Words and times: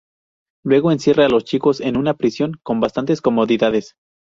Luego 0.63 0.91
encierra 0.91 1.27
a 1.27 1.29
los 1.29 1.43
chicos 1.43 1.79
en 1.79 1.95
una 1.95 2.15
"prisión" 2.15 2.53
con 2.63 2.79
bastantes 2.79 3.21
comodidades. 3.21 3.93